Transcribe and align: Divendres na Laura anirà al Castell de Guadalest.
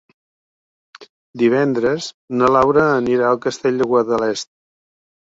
Divendres 1.41 2.07
na 2.39 2.49
Laura 2.53 2.85
anirà 2.93 3.27
al 3.33 3.37
Castell 3.43 3.77
de 3.83 3.89
Guadalest. 3.93 4.49